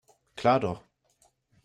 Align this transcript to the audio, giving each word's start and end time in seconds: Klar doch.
Klar 0.35 0.59
doch. 0.59 0.83